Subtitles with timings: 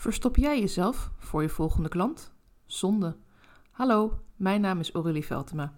[0.00, 2.32] Verstop jij jezelf voor je volgende klant?
[2.66, 3.16] Zonde.
[3.70, 5.72] Hallo, mijn naam is Aurélie Veltema.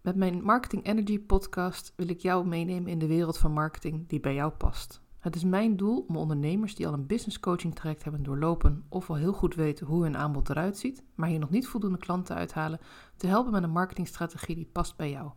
[0.00, 4.20] Met mijn Marketing Energy podcast wil ik jou meenemen in de wereld van marketing die
[4.20, 5.00] bij jou past.
[5.18, 9.10] Het is mijn doel om ondernemers die al een business coaching traject hebben doorlopen of
[9.10, 12.36] al heel goed weten hoe hun aanbod eruit ziet, maar hier nog niet voldoende klanten
[12.36, 12.80] uithalen,
[13.16, 15.30] te helpen met een marketingstrategie die past bij jou.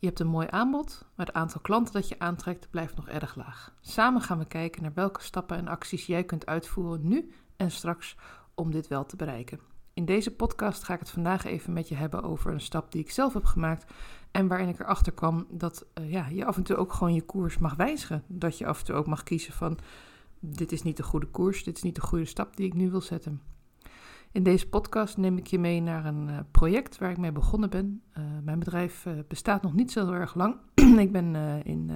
[0.00, 3.34] Je hebt een mooi aanbod, maar het aantal klanten dat je aantrekt blijft nog erg
[3.34, 3.74] laag.
[3.80, 8.16] Samen gaan we kijken naar welke stappen en acties jij kunt uitvoeren nu en straks
[8.54, 9.60] om dit wel te bereiken.
[9.94, 13.02] In deze podcast ga ik het vandaag even met je hebben over een stap die
[13.02, 13.92] ik zelf heb gemaakt
[14.30, 17.22] en waarin ik erachter kwam dat uh, ja, je af en toe ook gewoon je
[17.22, 18.24] koers mag wijzigen.
[18.26, 19.78] Dat je af en toe ook mag kiezen van
[20.38, 22.90] dit is niet de goede koers, dit is niet de goede stap die ik nu
[22.90, 23.40] wil zetten.
[24.32, 27.70] In deze podcast neem ik je mee naar een uh, project waar ik mee begonnen
[27.70, 28.02] ben.
[28.18, 30.56] Uh, mijn bedrijf uh, bestaat nog niet zo heel erg lang.
[31.06, 31.34] ik ben
[31.64, 31.90] in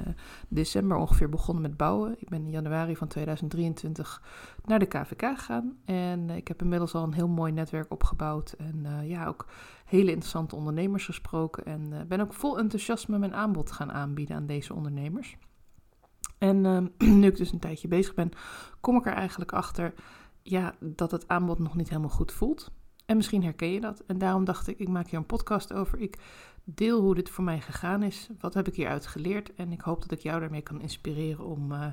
[0.49, 2.15] december ongeveer begonnen met bouwen.
[2.19, 4.23] Ik ben in januari van 2023
[4.65, 5.77] naar de KVK gegaan.
[5.85, 8.53] En ik heb inmiddels al een heel mooi netwerk opgebouwd.
[8.53, 9.47] En ja, ook
[9.85, 11.65] hele interessante ondernemers gesproken.
[11.65, 15.37] En ben ook vol enthousiasme mijn aanbod gaan aanbieden aan deze ondernemers.
[16.39, 18.31] En nu ik dus een tijdje bezig ben,
[18.81, 19.95] kom ik er eigenlijk achter
[20.47, 22.71] ja, dat het aanbod nog niet helemaal goed voelt.
[23.07, 24.03] En misschien herken je dat.
[24.07, 26.01] En daarom dacht ik, ik maak hier een podcast over.
[26.01, 26.19] Ik
[26.65, 28.29] deel hoe dit voor mij gegaan is.
[28.41, 29.55] Wat heb ik hieruit geleerd?
[29.55, 31.87] En ik hoop dat ik jou daarmee kan inspireren om uh,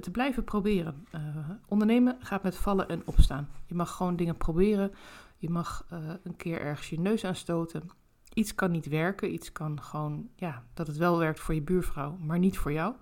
[0.00, 1.06] te blijven proberen.
[1.14, 1.20] Uh,
[1.68, 3.48] ondernemen gaat met vallen en opstaan.
[3.66, 4.92] Je mag gewoon dingen proberen.
[5.36, 7.88] Je mag uh, een keer ergens je neus aanstoten.
[8.34, 9.32] Iets kan niet werken.
[9.32, 12.94] Iets kan gewoon, ja, dat het wel werkt voor je buurvrouw, maar niet voor jou.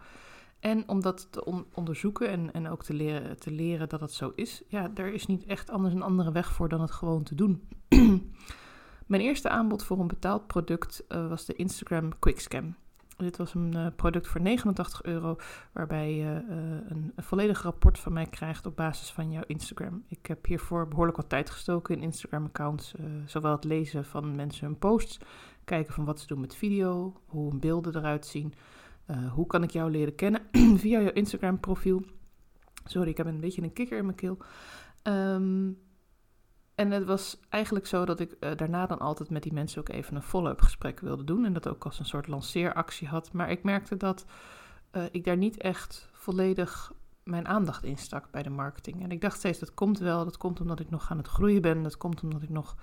[0.62, 4.32] En om dat te onderzoeken en, en ook te leren, te leren dat het zo
[4.34, 7.34] is, ja, er is niet echt anders een andere weg voor dan het gewoon te
[7.34, 7.68] doen.
[9.06, 12.74] Mijn eerste aanbod voor een betaald product uh, was de Instagram Quickscam.
[13.16, 15.36] Dit was een uh, product voor 89 euro,
[15.72, 16.56] waarbij je uh,
[16.88, 20.04] een, een, volledig rapport van mij krijgt op basis van jouw Instagram.
[20.08, 22.94] Ik heb hiervoor behoorlijk wat tijd gestoken in Instagram-accounts,
[23.26, 25.18] zowel het lezen van mensen hun posts,
[25.64, 28.54] kijken van wat ze doen met video, hoe hun beelden eruit zien,
[29.12, 30.40] uh, hoe kan ik jou leren kennen?
[30.82, 32.02] Via jouw Instagram profiel.
[32.84, 34.38] Sorry, ik heb een beetje een kikker in mijn keel.
[35.02, 35.78] Um,
[36.74, 39.88] en het was eigenlijk zo dat ik uh, daarna dan altijd met die mensen ook
[39.88, 41.44] even een follow-up gesprek wilde doen.
[41.44, 43.32] En dat ook als een soort lanceeractie had.
[43.32, 44.24] Maar ik merkte dat
[44.92, 46.92] uh, ik daar niet echt volledig
[47.24, 49.02] mijn aandacht in stak bij de marketing.
[49.02, 50.24] En ik dacht steeds, dat komt wel.
[50.24, 51.82] Dat komt omdat ik nog aan het groeien ben.
[51.82, 52.76] Dat komt omdat ik nog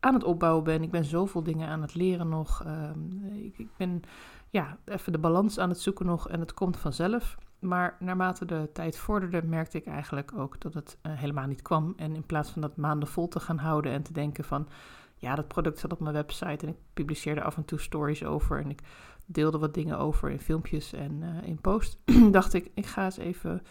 [0.00, 0.82] aan het opbouwen ben.
[0.82, 2.64] Ik ben zoveel dingen aan het leren nog.
[2.66, 4.02] Um, ik, ik ben
[4.50, 7.36] ja, even de balans aan het zoeken nog en het komt vanzelf.
[7.58, 11.92] Maar naarmate de tijd vorderde, merkte ik eigenlijk ook dat het uh, helemaal niet kwam.
[11.96, 14.68] En in plaats van dat maanden vol te gaan houden en te denken van,
[15.16, 18.60] ja, dat product zat op mijn website en ik publiceerde af en toe stories over
[18.60, 18.80] en ik
[19.26, 21.98] deelde wat dingen over in filmpjes en uh, in post,
[22.30, 23.62] dacht ik, ik ga eens even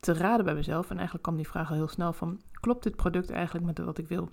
[0.00, 0.90] te raden bij mezelf.
[0.90, 3.98] En eigenlijk kwam die vraag al heel snel van, klopt dit product eigenlijk met wat
[3.98, 4.28] ik wil?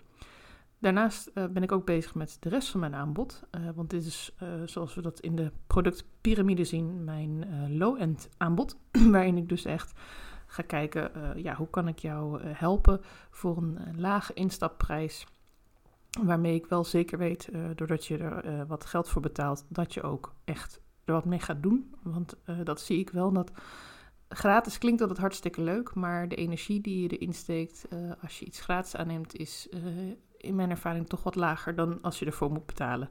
[0.79, 3.43] Daarnaast uh, ben ik ook bezig met de rest van mijn aanbod.
[3.51, 7.45] Uh, want dit is, uh, zoals we dat in de productpyramide zien, mijn
[7.77, 8.77] low-end aanbod.
[9.11, 9.99] waarin ik dus echt
[10.45, 15.27] ga kijken, ja, hoe kan ik jou helpen voor een lage instapprijs.
[16.21, 20.33] Waarmee ik wel zeker weet, doordat je er wat geld voor betaalt, dat je ook
[20.45, 21.95] echt er wat mee gaat doen.
[22.03, 23.51] Want dat zie ik wel, dat
[24.29, 27.87] gratis klinkt het hartstikke leuk, maar de energie die je erin steekt
[28.21, 29.69] als je iets gratis aanneemt, is
[30.37, 33.09] in mijn ervaring toch wat lager dan als je ervoor moet betalen.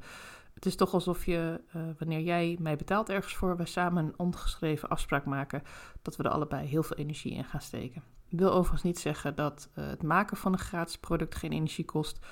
[0.54, 4.14] Het is toch alsof je, uh, wanneer jij mij betaalt ergens voor, we samen een
[4.16, 5.62] ongeschreven afspraak maken
[6.03, 8.03] dat we er allebei heel veel energie in gaan steken.
[8.28, 11.84] Ik wil overigens niet zeggen dat uh, het maken van een gratis product geen energie
[11.84, 12.26] kost.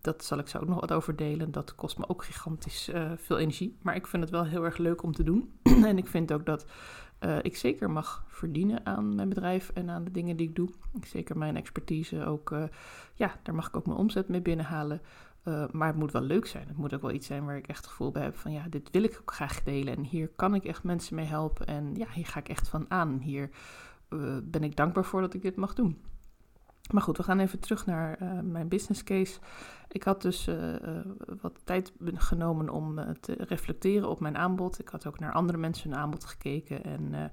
[0.00, 1.50] Dat zal ik zo ook nog wat over delen.
[1.50, 3.76] Dat kost me ook gigantisch uh, veel energie.
[3.82, 5.58] Maar ik vind het wel heel erg leuk om te doen.
[5.90, 6.66] en ik vind ook dat
[7.24, 10.68] uh, ik zeker mag verdienen aan mijn bedrijf en aan de dingen die ik doe.
[10.92, 12.64] Ik zeker mijn expertise ook, uh,
[13.14, 15.00] ja, daar mag ik ook mijn omzet mee binnenhalen.
[15.44, 16.68] Uh, maar het moet wel leuk zijn.
[16.68, 18.66] Het moet ook wel iets zijn waar ik echt het gevoel bij heb van ja,
[18.68, 19.96] dit wil ik ook graag delen.
[19.96, 21.66] En hier kan ik echt mensen mee helpen.
[21.66, 23.18] En ja, hier ga ik echt van aan.
[23.18, 23.50] Hier
[24.42, 25.98] ben ik dankbaar voor dat ik dit mag doen.
[26.92, 29.38] Maar goed, we gaan even terug naar uh, mijn business case.
[29.88, 30.78] Ik had dus uh, uh,
[31.40, 34.78] wat tijd genomen om te reflecteren op mijn aanbod.
[34.78, 37.30] Ik had ook naar andere mensen hun aanbod gekeken en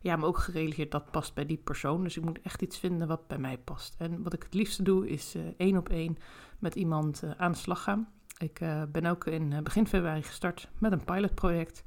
[0.00, 2.02] ja, me ook gerealiseerd dat past bij die persoon.
[2.02, 3.94] Dus ik moet echt iets vinden wat bij mij past.
[3.98, 6.16] En wat ik het liefste doe is één op één
[6.58, 8.08] met iemand aan de slag gaan.
[8.38, 8.60] Ik
[8.92, 11.82] ben ook in begin februari gestart met een pilotproject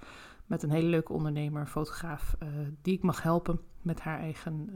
[0.45, 2.35] met een hele leuke ondernemer, fotograaf,
[2.81, 4.69] die ik mag helpen met haar eigen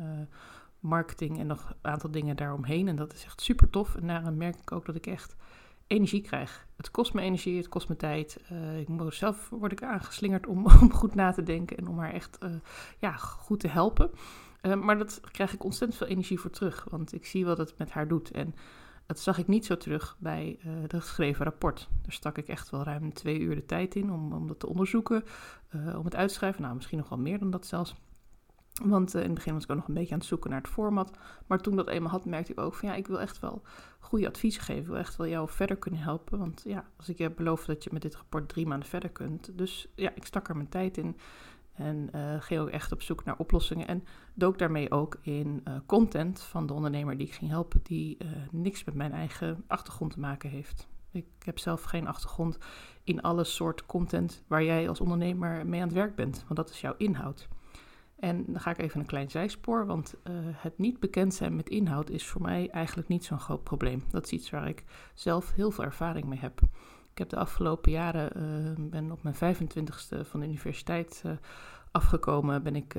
[0.81, 2.87] marketing en nog een aantal dingen daaromheen.
[2.87, 3.95] En dat is echt super tof.
[3.95, 5.35] En daarin merk ik ook dat ik echt
[5.91, 6.67] energie krijg.
[6.77, 8.43] Het kost me energie, het kost me tijd.
[8.51, 12.13] Uh, ik zelf word ik aangeslingerd om, om goed na te denken en om haar
[12.13, 12.49] echt uh,
[12.99, 14.11] ja, goed te helpen.
[14.79, 17.91] maar dat krijg ik ontzettend veel energie voor terug, want ik zie wat het met
[17.91, 18.31] haar doet.
[18.31, 18.55] En
[19.05, 21.89] dat zag ik niet zo terug bij het geschreven rapport.
[22.01, 24.67] Daar stak ik echt wel ruim twee uur de tijd in om, om dat te
[24.67, 25.23] onderzoeken,
[25.71, 26.61] om het uit te schrijven.
[26.61, 27.95] Nou, misschien nog wel meer dan dat zelfs.
[28.83, 30.61] Want uh, in het begin was ik ook nog een beetje aan het zoeken naar
[30.61, 31.17] het format.
[31.47, 33.61] Maar toen dat eenmaal had, merkte ik ook van ja, ik wil echt wel
[33.99, 34.81] goede adviezen geven.
[34.81, 36.39] Ik wil echt wel jou verder kunnen helpen.
[36.39, 39.57] Want ja, als ik je beloof dat je met dit rapport drie maanden verder kunt.
[39.57, 41.17] Dus ja, ik stak er mijn tijd in.
[41.73, 43.87] En uh, ging ook echt op zoek naar oplossingen.
[43.87, 48.17] En dook daarmee ook in uh, content van de ondernemer die ik ging helpen, die
[48.51, 50.87] niks met mijn eigen achtergrond te maken heeft.
[51.11, 52.57] Ik heb zelf geen achtergrond
[53.03, 56.69] in alle soort content waar jij als ondernemer mee aan het werk bent, want dat
[56.69, 57.47] is jouw inhoud.
[58.21, 60.15] En dan ga ik even een klein zijspoor, want
[60.53, 64.03] het niet bekend zijn met inhoud is voor mij eigenlijk niet zo'n groot probleem.
[64.09, 64.83] Dat is iets waar ik
[65.13, 66.61] zelf heel veel ervaring mee heb.
[67.11, 71.31] Ik heb de afgelopen jaren, uh, ben op mijn 25ste van de universiteit uh,
[71.91, 72.95] afgekomen, ben ik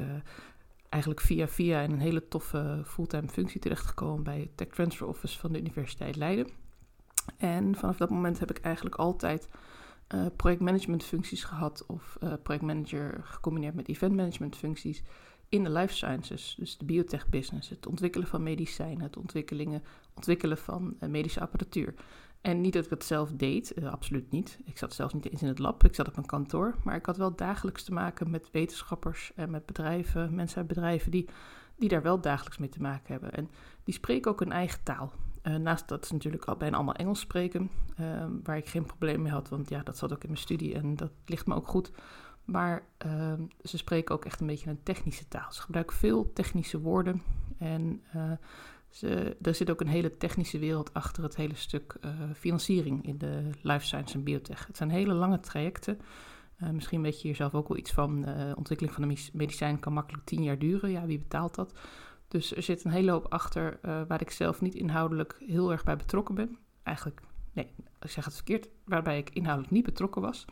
[0.88, 5.38] eigenlijk via via in een hele toffe fulltime functie terechtgekomen bij het Tech Transfer Office
[5.38, 6.46] van de Universiteit Leiden.
[7.36, 9.48] En vanaf dat moment heb ik eigenlijk altijd
[10.36, 15.02] projectmanagement functies gehad of projectmanager gecombineerd met event management functies
[15.48, 19.82] in de life sciences, dus de biotech business, het ontwikkelen van medicijnen, het ontwikkelingen,
[20.14, 21.94] ontwikkelen van medische apparatuur.
[22.42, 24.58] En niet dat ik het zelf deed, uh, absoluut niet.
[24.64, 26.74] Ik zat zelfs niet eens in het lab, ik zat op een kantoor.
[26.84, 31.10] Maar ik had wel dagelijks te maken met wetenschappers en met bedrijven, mensen uit bedrijven
[31.10, 31.28] die,
[31.76, 33.32] die daar wel dagelijks mee te maken hebben.
[33.32, 33.50] En
[33.84, 35.12] die spreken ook een eigen taal.
[35.42, 39.22] Uh, naast dat ze natuurlijk al bijna allemaal Engels spreken, uh, waar ik geen probleem
[39.22, 41.66] mee had, want ja, dat zat ook in mijn studie en dat ligt me ook
[41.66, 41.92] goed.
[42.44, 45.52] Maar ehm, ze spreken ook echt een beetje een technische taal.
[45.52, 47.22] Ze gebruiken veel technische woorden
[47.58, 48.32] en eh,
[48.88, 51.96] ze, er zit ook een hele technische wereld achter het hele stuk
[52.34, 54.66] financiering in de life science en biotech.
[54.66, 56.00] Het zijn hele lange trajecten.
[56.72, 58.26] Misschien weet je hier zelf ook wel iets van.
[58.54, 60.90] Ontwikkeling van een medicijn kan makkelijk tien jaar duren.
[60.90, 61.72] Ja, wie betaalt dat?
[62.32, 65.96] Dus er zit een hele hoop achter waar ik zelf niet inhoudelijk heel erg bij
[65.96, 66.58] betrokken ben.
[66.82, 67.20] Eigenlijk,
[67.52, 68.68] nee, ik zeg het verkeerd.
[68.84, 70.44] Waarbij ik inhoudelijk niet betrokken was.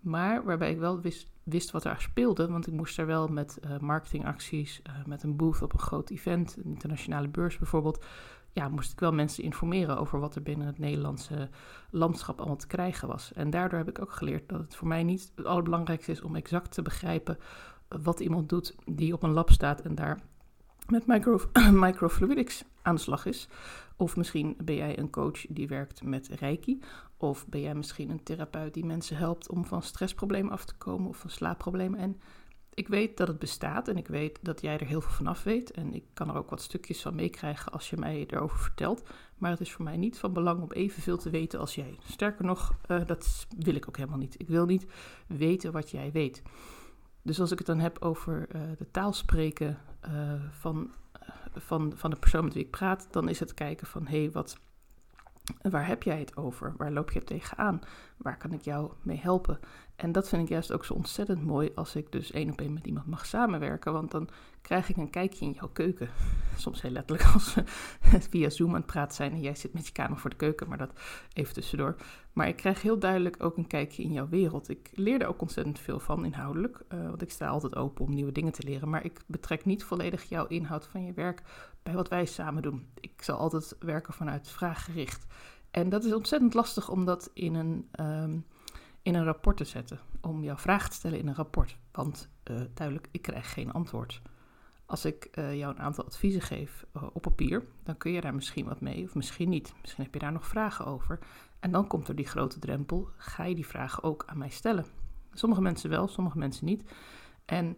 [0.00, 2.48] Maar waarbij ik wel wist, wist wat er speelde.
[2.48, 6.10] Want ik moest er wel met uh, marketingacties, uh, met een booth op een groot
[6.10, 8.04] event, een internationale beurs bijvoorbeeld.
[8.52, 11.48] Ja, moest ik wel mensen informeren over wat er binnen het Nederlandse
[11.90, 13.32] landschap allemaal te krijgen was.
[13.32, 16.36] En daardoor heb ik ook geleerd dat het voor mij niet het allerbelangrijkste is om
[16.36, 17.38] exact te begrijpen
[17.88, 20.20] wat iemand doet die op een lab staat en daar
[20.90, 21.40] met micro,
[21.86, 23.48] microfluidics aan de slag is.
[23.96, 26.80] Of misschien ben jij een coach die werkt met reiki.
[27.16, 31.08] Of ben jij misschien een therapeut die mensen helpt om van stressproblemen af te komen
[31.08, 31.98] of van slaapproblemen.
[31.98, 32.20] En
[32.74, 35.70] ik weet dat het bestaat en ik weet dat jij er heel veel vanaf weet.
[35.70, 39.02] En ik kan er ook wat stukjes van meekrijgen als je mij erover vertelt.
[39.38, 41.98] Maar het is voor mij niet van belang om evenveel te weten als jij.
[42.04, 44.40] Sterker nog, uh, dat wil ik ook helemaal niet.
[44.40, 44.86] Ik wil niet
[45.26, 46.42] weten wat jij weet.
[47.26, 49.78] Dus als ik het dan heb over uh, de taal spreken
[50.08, 50.90] uh, van,
[51.52, 54.30] van, van de persoon met wie ik praat, dan is het kijken van hé, hey,
[54.30, 54.58] wat
[55.62, 56.74] Waar heb jij het over?
[56.76, 57.80] Waar loop je tegenaan?
[58.16, 59.58] Waar kan ik jou mee helpen?
[59.96, 62.72] En dat vind ik juist ook zo ontzettend mooi als ik dus één op één
[62.72, 63.92] met iemand mag samenwerken.
[63.92, 64.28] Want dan
[64.60, 66.08] krijg ik een kijkje in jouw keuken.
[66.56, 67.64] Soms heel letterlijk als we
[68.30, 70.68] via Zoom aan het praten zijn en jij zit met je kamer voor de keuken,
[70.68, 70.92] maar dat
[71.32, 71.96] even tussendoor.
[72.32, 74.68] Maar ik krijg heel duidelijk ook een kijkje in jouw wereld.
[74.68, 78.14] Ik leer er ook ontzettend veel van inhoudelijk, uh, want ik sta altijd open om
[78.14, 78.88] nieuwe dingen te leren.
[78.88, 81.42] Maar ik betrek niet volledig jouw inhoud van je werk
[81.86, 82.86] bij wat wij samen doen.
[83.00, 85.26] Ik zal altijd werken vanuit vraaggericht.
[85.70, 88.46] En dat is ontzettend lastig om dat in een, um,
[89.02, 89.98] in een rapport te zetten.
[90.20, 91.76] Om jouw vraag te stellen in een rapport.
[91.92, 94.22] Want uh, duidelijk, ik krijg geen antwoord.
[94.86, 98.34] Als ik uh, jou een aantal adviezen geef uh, op papier, dan kun je daar
[98.34, 99.74] misschien wat mee, of misschien niet.
[99.80, 101.18] Misschien heb je daar nog vragen over.
[101.60, 103.08] En dan komt er die grote drempel.
[103.16, 104.86] Ga je die vragen ook aan mij stellen?
[105.32, 106.82] Sommige mensen wel, sommige mensen niet.
[107.44, 107.76] En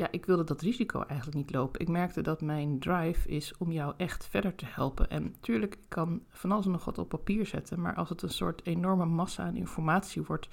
[0.00, 1.80] ja, ik wilde dat risico eigenlijk niet lopen.
[1.80, 5.10] Ik merkte dat mijn drive is om jou echt verder te helpen.
[5.10, 8.28] En natuurlijk, ik kan van alles nog wat op papier zetten, maar als het een
[8.28, 10.48] soort enorme massa aan informatie wordt,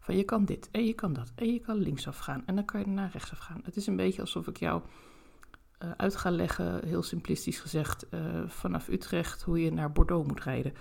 [0.00, 2.64] van je kan dit en je kan dat en je kan linksaf gaan en dan
[2.64, 3.60] kan je naar rechtsaf gaan.
[3.64, 4.82] Het is een beetje alsof ik jou
[5.82, 10.42] uh, uit ga leggen, heel simplistisch gezegd, uh, vanaf Utrecht hoe je naar Bordeaux moet
[10.42, 10.72] rijden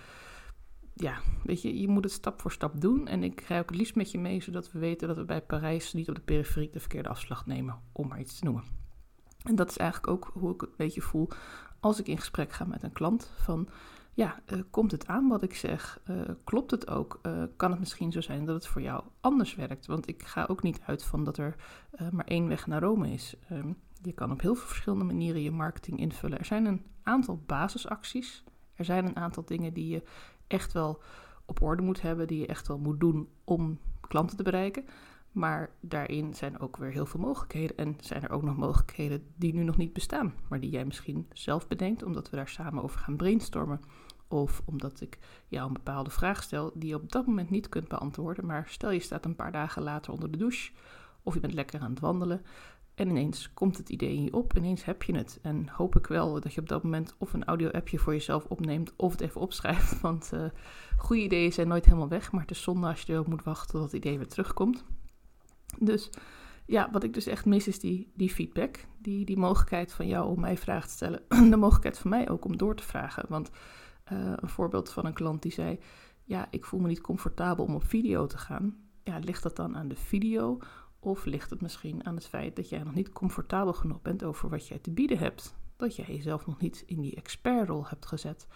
[1.01, 3.07] ja, weet je, je moet het stap voor stap doen.
[3.07, 5.41] En ik ga ook het liefst met je mee, zodat we weten dat we bij
[5.41, 8.63] Parijs niet op de periferie de verkeerde afslag nemen, om maar iets te noemen.
[9.43, 11.29] En dat is eigenlijk ook hoe ik het een beetje voel
[11.79, 13.31] als ik in gesprek ga met een klant.
[13.35, 13.69] Van
[14.13, 16.01] ja, uh, komt het aan wat ik zeg?
[16.09, 17.19] Uh, klopt het ook?
[17.23, 19.85] Uh, kan het misschien zo zijn dat het voor jou anders werkt?
[19.85, 21.55] Want ik ga ook niet uit van dat er
[22.11, 23.35] maar één weg naar Rome is.
[23.51, 26.39] Um, je kan op heel veel verschillende manieren je marketing invullen.
[26.39, 28.43] Er zijn een aantal basisacties.
[28.73, 30.03] Er zijn een aantal dingen die je
[30.47, 31.01] echt wel
[31.45, 34.85] op orde moet hebben, die je echt wel moet doen om klanten te bereiken.
[35.31, 37.77] Maar daarin zijn ook weer heel veel mogelijkheden.
[37.77, 41.27] En zijn er ook nog mogelijkheden die nu nog niet bestaan, maar die jij misschien
[41.33, 43.81] zelf bedenkt, omdat we daar samen over gaan brainstormen.
[44.27, 47.87] Of omdat ik jou een bepaalde vraag stel die je op dat moment niet kunt
[47.87, 48.45] beantwoorden.
[48.45, 50.71] Maar stel je staat een paar dagen later onder de douche.
[51.23, 52.41] Of je bent lekker aan het wandelen.
[52.97, 55.39] En ineens komt het idee in je op, ineens heb je het.
[55.41, 58.93] En hoop ik wel dat je op dat moment of een audio-appje voor jezelf opneemt
[58.95, 59.99] of het even opschrijft.
[60.01, 60.45] Want uh,
[60.97, 63.71] goede ideeën zijn nooit helemaal weg, maar het is zonde als je erop moet wachten
[63.71, 64.85] tot het idee weer terugkomt.
[65.79, 66.09] Dus
[66.65, 70.29] ja, wat ik dus echt mis is die, die feedback, die, die mogelijkheid van jou
[70.29, 71.21] om mij vragen te stellen.
[71.51, 73.25] De mogelijkheid van mij ook om door te vragen.
[73.29, 73.49] Want
[74.11, 75.79] uh, een voorbeeld van een klant die zei,
[76.23, 78.77] ja, ik voel me niet comfortabel om op video te gaan.
[79.03, 80.59] Ja, ligt dat dan aan de video
[81.07, 84.49] of ligt het misschien aan het feit dat jij nog niet comfortabel genoeg bent over
[84.49, 85.55] wat jij te bieden hebt?
[85.75, 88.47] Dat jij jezelf nog niet in die expertrol hebt gezet?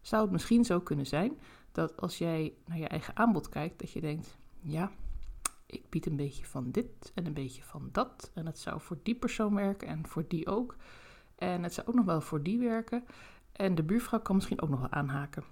[0.00, 1.38] Zou het misschien zo kunnen zijn
[1.72, 4.90] dat als jij naar je eigen aanbod kijkt, dat je denkt: ja,
[5.66, 8.30] ik bied een beetje van dit en een beetje van dat.
[8.34, 10.76] En het zou voor die persoon werken en voor die ook.
[11.34, 13.04] En het zou ook nog wel voor die werken.
[13.52, 15.44] En de buurvrouw kan misschien ook nog wel aanhaken.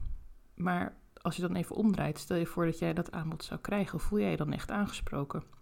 [0.55, 4.01] Maar als je dan even omdraait, stel je voor dat jij dat aanbod zou krijgen,
[4.01, 5.58] voel jij je dan echt aangesproken?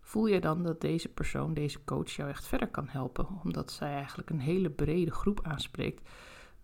[0.00, 3.26] Voel je dan dat deze persoon, deze coach, jou echt verder kan helpen.
[3.44, 6.08] Omdat zij eigenlijk een hele brede groep aanspreekt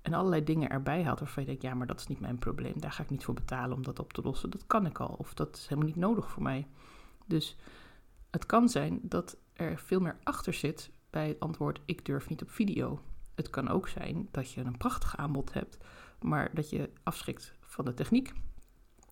[0.02, 2.80] en allerlei dingen erbij haalt waarvan je denkt, ja, maar dat is niet mijn probleem.
[2.80, 4.50] Daar ga ik niet voor betalen om dat op te lossen.
[4.50, 5.14] Dat kan ik al.
[5.18, 6.66] Of dat is helemaal niet nodig voor mij.
[7.26, 7.56] Dus
[8.30, 12.42] het kan zijn dat er veel meer achter zit bij het antwoord, ik durf niet
[12.42, 13.00] op video.
[13.34, 15.78] Het kan ook zijn dat je een prachtig aanbod hebt,
[16.20, 18.32] maar dat je afschrikt van de techniek.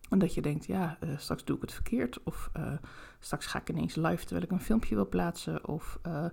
[0.09, 2.23] En dat je denkt, ja, uh, straks doe ik het verkeerd.
[2.23, 2.73] Of uh,
[3.19, 5.67] straks ga ik ineens live terwijl ik een filmpje wil plaatsen.
[5.67, 6.25] Of uh,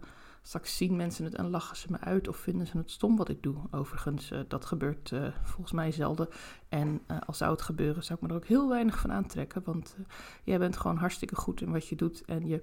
[0.43, 2.29] straks zien mensen het en lachen ze me uit.
[2.29, 3.57] Of vinden ze het stom wat ik doe.
[3.71, 5.13] Overigens, dat gebeurt
[5.43, 6.29] volgens mij zelden.
[6.69, 9.63] En als zou het gebeuren, zou ik me er ook heel weinig van aantrekken.
[9.65, 9.97] Want
[10.45, 12.25] jij bent gewoon hartstikke goed in wat je doet.
[12.25, 12.61] En je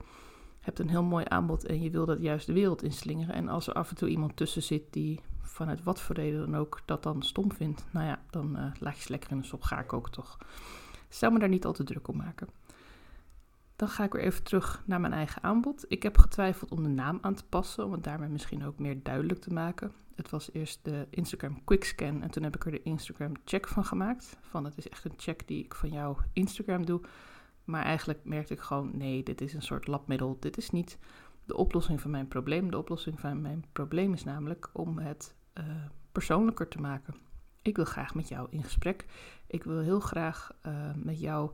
[0.60, 3.36] hebt een heel mooi aanbod en je wil dat juist de wereld inslingeren.
[3.36, 6.56] En als er af en toe iemand tussen zit die vanuit wat voor reden dan
[6.56, 7.86] ook dat dan stom vindt.
[7.92, 9.62] Nou ja, dan laat je ze lekker in de sop.
[9.62, 10.38] Ga ik ook toch.
[11.10, 12.48] Zou me daar niet al te druk om maken.
[13.75, 15.86] Dan ga ik weer even terug naar mijn eigen aanbod.
[15.88, 19.04] Ik heb getwijfeld om de naam aan te passen, om het daarmee misschien ook meer
[19.04, 19.92] duidelijk te maken.
[20.16, 23.86] Het was eerst de Instagram Quickscan en toen heb ik er de Instagram check van
[23.86, 24.38] gemaakt.
[24.42, 27.01] Van het is echt een check die ik van jouw Instagram doe.
[27.63, 30.38] Maar eigenlijk merkte ik gewoon, nee, dit is een soort labmiddel.
[30.39, 30.98] Dit is niet
[31.46, 32.72] de oplossing van mijn probleem.
[32.72, 35.66] De oplossing van mijn probleem is namelijk om het uh,
[36.12, 37.16] persoonlijker te maken.
[37.70, 39.06] Ik wil graag met jou in gesprek.
[39.48, 41.52] Ik wil heel graag uh, met jou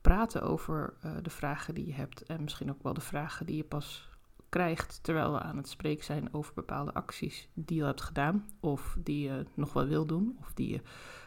[0.00, 2.22] praten over uh, de vragen die je hebt.
[2.22, 4.08] En misschien ook wel de vragen die je pas
[4.48, 8.48] krijgt terwijl we aan het spreken zijn over bepaalde acties die je hebt gedaan.
[8.60, 10.36] Of die je nog wel wil doen.
[10.40, 10.80] Of die je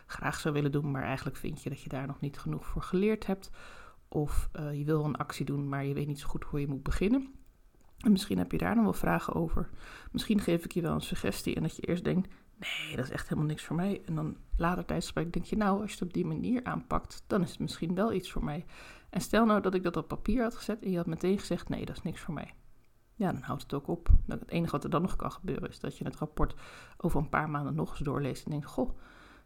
[0.05, 2.81] graag zou willen doen, maar eigenlijk vind je dat je daar nog niet genoeg voor
[2.81, 3.51] geleerd hebt.
[4.07, 6.67] Of uh, je wil een actie doen, maar je weet niet zo goed hoe je
[6.67, 7.33] moet beginnen.
[7.97, 9.69] En misschien heb je daar nog wel vragen over.
[10.11, 13.11] Misschien geef ik je wel een suggestie en dat je eerst denkt: nee, dat is
[13.11, 14.01] echt helemaal niks voor mij.
[14.05, 17.23] En dan later tijdens het denk je, nou, als je het op die manier aanpakt,
[17.27, 18.65] dan is het misschien wel iets voor mij.
[19.09, 21.69] En stel nou dat ik dat op papier had gezet en je had meteen gezegd,
[21.69, 22.53] nee, dat is niks voor mij.
[23.15, 24.09] Ja, dan houdt het ook op.
[24.27, 26.55] Het enige wat er dan nog kan gebeuren is dat je het rapport
[26.97, 28.97] over een paar maanden nog eens doorleest en denkt, goh,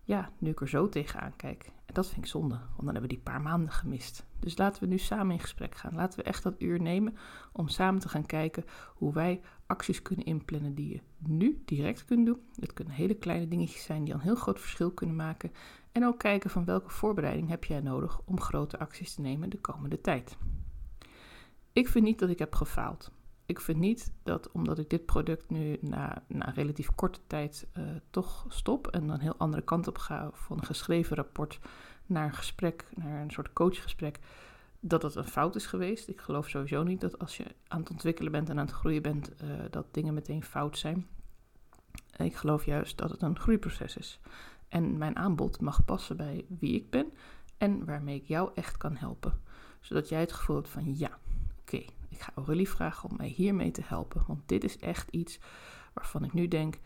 [0.03, 1.71] ja, nu ik er zo tegenaan kijk.
[1.93, 4.25] Dat vind ik zonde, want dan hebben we die paar maanden gemist.
[4.39, 5.95] Dus laten we nu samen in gesprek gaan.
[5.95, 7.17] Laten we echt dat uur nemen
[7.51, 12.25] om samen te gaan kijken hoe wij acties kunnen inplannen die je nu direct kunt
[12.25, 12.41] doen.
[12.59, 15.51] Het kunnen hele kleine dingetjes zijn die een heel groot verschil kunnen maken.
[15.91, 19.59] En ook kijken van welke voorbereiding heb jij nodig om grote acties te nemen de
[19.59, 20.37] komende tijd.
[21.73, 23.11] Ik vind niet dat ik heb gefaald
[23.45, 27.83] ik vind niet dat omdat ik dit product nu na, na relatief korte tijd uh,
[28.09, 31.59] toch stop en een heel andere kant op ga van geschreven rapport
[32.05, 34.19] naar een gesprek, naar een soort coachgesprek,
[34.79, 36.07] dat het een fout is geweest.
[36.07, 39.01] Ik geloof sowieso niet dat als je aan het ontwikkelen bent en aan het groeien
[39.01, 41.07] bent, uh, dat dingen meteen fout zijn.
[42.17, 44.19] Ik geloof juist dat het een groeiproces is.
[44.67, 47.13] En mijn aanbod mag passen bij wie ik ben
[47.57, 49.41] en waarmee ik jou echt kan helpen.
[49.79, 51.17] Zodat jij het gevoel hebt van ja,
[51.59, 54.23] oké, ik ga Aurélie vragen om mij hiermee te helpen.
[54.27, 55.39] Want dit is echt iets
[55.93, 56.79] waarvan ik nu denk,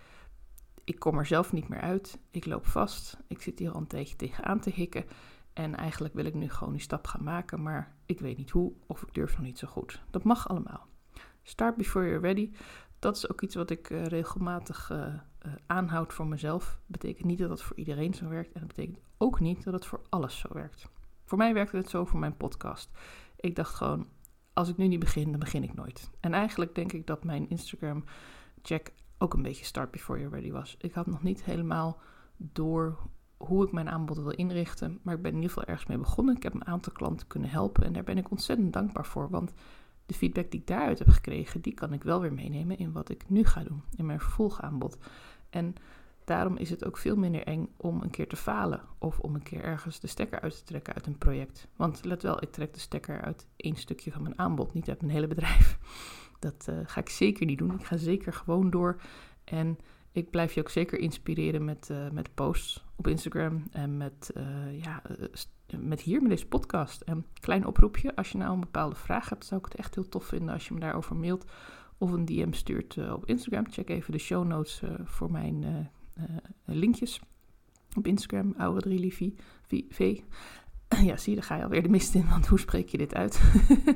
[0.83, 2.19] ik kom er zelf niet meer uit.
[2.31, 3.17] Ik loop vast.
[3.27, 5.05] Ik zit hier al een tijdje tegenaan te hikken.
[5.53, 8.73] En eigenlijk wil ik nu gewoon die stap gaan maken, maar ik weet niet hoe
[8.85, 10.01] of ik durf nog niet zo goed.
[10.09, 10.87] Dat mag allemaal.
[11.43, 12.51] Start before you're ready.
[12.99, 16.79] Dat is ook iets wat ik uh, regelmatig uh, uh, aanhoud voor mezelf.
[16.85, 18.53] Betekent niet dat dat voor iedereen zo werkt.
[18.53, 20.89] En dat betekent ook niet dat het voor alles zo werkt.
[21.25, 22.89] Voor mij werkte het zo voor mijn podcast.
[23.35, 24.07] Ik dacht gewoon,
[24.57, 26.09] als ik nu niet begin, dan begin ik nooit.
[26.19, 28.03] En eigenlijk denk ik dat mijn Instagram
[28.61, 30.75] check ook een beetje start before you're ready was.
[30.79, 31.99] Ik had nog niet helemaal
[32.37, 32.97] door
[33.37, 36.35] hoe ik mijn aanbod wil inrichten, maar ik ben in ieder geval ergens mee begonnen.
[36.35, 39.53] Ik heb een aantal klanten kunnen helpen en daar ben ik ontzettend dankbaar voor, want
[40.05, 43.09] de feedback die ik daaruit heb gekregen, die kan ik wel weer meenemen in wat
[43.09, 44.97] ik nu ga doen, in mijn vervolgaanbod.
[45.49, 45.75] En
[46.27, 49.43] daarom is het ook veel minder eng om een keer te falen of om een
[49.43, 51.67] keer ergens de stekker uit te trekken uit een project.
[51.75, 55.01] Want let wel, ik trek de stekker uit één stukje van mijn aanbod, niet uit
[55.01, 55.77] mijn hele bedrijf.
[56.39, 57.73] Dat uh, ga ik zeker niet doen.
[57.73, 59.01] Ik ga zeker gewoon door.
[59.43, 59.77] En
[60.11, 64.81] ik blijf je ook zeker inspireren met, uh, met posts op Instagram en met, uh,
[64.81, 65.01] ja,
[65.79, 67.01] met hier, met deze podcast.
[67.01, 70.09] En klein oproepje, als je nou een bepaalde vraag hebt, zou ik het echt heel
[70.09, 71.45] tof vinden als je me daarover mailt
[71.97, 73.71] of een DM stuurt op Instagram.
[73.71, 75.89] Check even de show notes voor mijn
[76.65, 77.21] linkjes
[77.95, 79.35] op Instagram, Auredrie
[79.89, 80.19] V.
[80.87, 83.15] Ja, zie je, daar ga je alweer de mist in, want hoe spreek je dit
[83.15, 83.41] uit?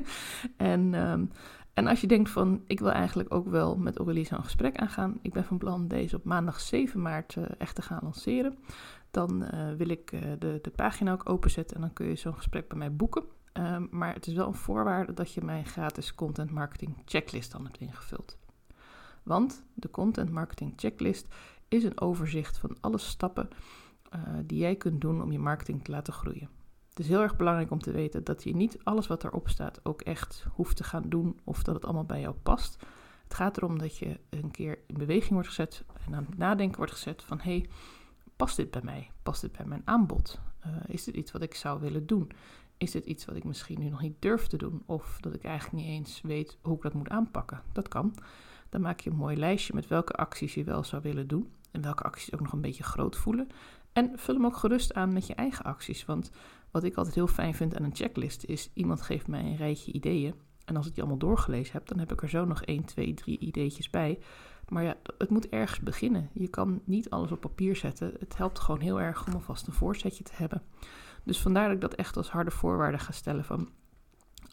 [0.56, 1.30] en um,
[1.74, 5.18] en als je denkt van, ik wil eigenlijk ook wel met Aurélie zo'n gesprek aangaan.
[5.22, 8.58] Ik ben van plan deze op maandag 7 maart uh, echt te gaan lanceren.
[9.10, 12.78] Dan wil ik de, de pagina ook openzetten en dan kun je zo'n gesprek bij
[12.78, 13.24] mij boeken.
[13.52, 17.64] Um, maar het is wel een voorwaarde dat je mijn gratis content marketing checklist dan
[17.64, 18.38] hebt ingevuld.
[19.22, 21.34] Want de content marketing checklist
[21.72, 23.48] is een overzicht van alle stappen
[24.44, 26.48] die jij kunt doen om je marketing te laten groeien.
[26.92, 29.80] Het is heel erg belangrijk om te weten dat je niet alles wat erop staat
[29.82, 32.82] ook echt hoeft te gaan doen of dat het allemaal bij jou past.
[33.22, 36.76] Het gaat erom dat je een keer in beweging wordt gezet en aan het nadenken
[36.76, 37.68] wordt gezet van hé, hey,
[38.36, 39.10] past dit bij mij?
[39.22, 40.40] Past dit bij mijn aanbod?
[40.66, 42.30] Uh, is dit iets wat ik zou willen doen?
[42.76, 45.44] Is dit iets wat ik misschien nu nog niet durf te doen of dat ik
[45.44, 47.62] eigenlijk niet eens weet hoe ik dat moet aanpakken?
[47.72, 48.14] Dat kan.
[48.68, 51.82] Dan maak je een mooi lijstje met welke acties je wel zou willen doen en
[51.82, 53.48] welke acties ook nog een beetje groot voelen.
[53.92, 56.04] En vul hem ook gerust aan met je eigen acties.
[56.04, 56.30] Want
[56.70, 59.92] wat ik altijd heel fijn vind aan een checklist is: iemand geeft mij een rijtje
[59.92, 60.34] ideeën.
[60.64, 63.14] En als ik die allemaal doorgelezen heb, dan heb ik er zo nog 1, 2,
[63.14, 64.18] 3 ideetjes bij.
[64.68, 66.30] Maar ja, het moet ergens beginnen.
[66.32, 68.14] Je kan niet alles op papier zetten.
[68.18, 70.62] Het helpt gewoon heel erg om alvast een voorzetje te hebben.
[71.24, 73.68] Dus vandaar dat ik dat echt als harde voorwaarde ga stellen van...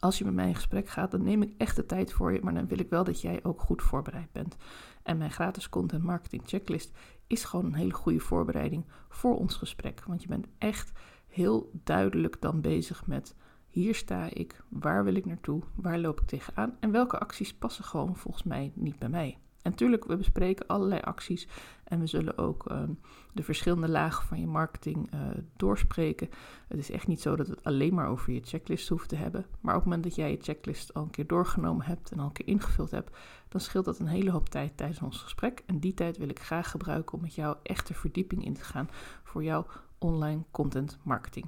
[0.00, 2.40] Als je met mij in gesprek gaat, dan neem ik echt de tijd voor je,
[2.42, 4.56] maar dan wil ik wel dat jij ook goed voorbereid bent.
[5.02, 10.04] En mijn gratis content marketing checklist is gewoon een hele goede voorbereiding voor ons gesprek.
[10.06, 10.92] Want je bent echt
[11.26, 13.34] heel duidelijk dan bezig met
[13.68, 17.84] hier sta ik, waar wil ik naartoe, waar loop ik tegenaan en welke acties passen
[17.84, 19.38] gewoon volgens mij niet bij mij.
[19.62, 21.48] En natuurlijk, we bespreken allerlei acties
[21.84, 22.90] en we zullen ook ehm,
[23.32, 25.20] de verschillende lagen van je marketing uh,
[25.56, 26.28] doorspreken.
[26.68, 29.16] Het is echt niet zo dat we het alleen maar over je checklist hoeven te
[29.16, 29.46] hebben.
[29.60, 32.26] Maar op het moment dat jij je checklist al een keer doorgenomen hebt en al
[32.26, 33.16] een keer ingevuld hebt,
[33.48, 35.62] dan scheelt dat een hele hoop tijd tijdens ons gesprek.
[35.66, 38.90] En die tijd wil ik graag gebruiken om met jou echte verdieping in te gaan
[39.22, 39.66] voor jouw
[39.98, 41.46] online content marketing.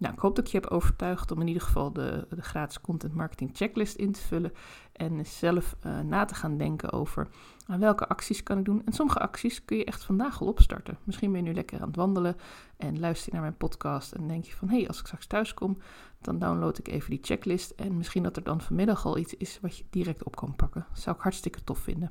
[0.00, 2.80] Nou, ik hoop dat ik je heb overtuigd om in ieder geval de, de gratis
[2.80, 4.52] content marketing checklist in te vullen.
[4.92, 7.28] En zelf uh, na te gaan denken over
[7.66, 8.82] aan welke acties kan ik doen.
[8.84, 10.98] En sommige acties kun je echt vandaag al opstarten.
[11.04, 12.36] Misschien ben je nu lekker aan het wandelen
[12.76, 14.12] en luister je naar mijn podcast.
[14.12, 15.78] En denk je van hé, hey, als ik straks thuis kom,
[16.20, 17.70] dan download ik even die checklist.
[17.70, 20.86] En misschien dat er dan vanmiddag al iets is wat je direct op kan pakken.
[20.88, 22.10] Dat zou ik hartstikke tof vinden.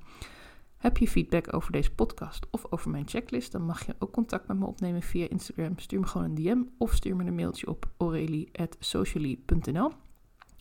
[0.80, 4.48] Heb je feedback over deze podcast of over mijn checklist, dan mag je ook contact
[4.48, 5.80] met me opnemen via Instagram.
[5.80, 9.92] Stuur me gewoon een DM of stuur me een mailtje op aurelie.socially.nl.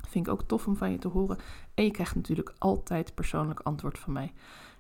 [0.09, 1.39] Vind ik ook tof om van je te horen.
[1.75, 4.33] En je krijgt natuurlijk altijd persoonlijk antwoord van mij.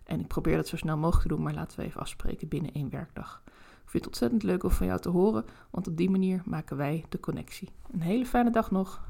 [0.05, 2.72] En ik probeer dat zo snel mogelijk te doen, maar laten we even afspreken binnen
[2.72, 3.42] één werkdag.
[3.44, 6.77] Ik vind het ontzettend leuk om van jou te horen, want op die manier maken
[6.77, 7.68] wij de connectie.
[7.90, 9.07] Een hele fijne dag nog.